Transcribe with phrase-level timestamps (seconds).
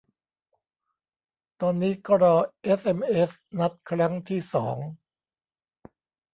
[1.61, 4.77] ตอนนี้ก็รอเอสเอ็มเอสนัดครั้งที่สอง